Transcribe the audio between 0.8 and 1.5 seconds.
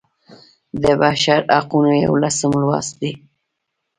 د بشر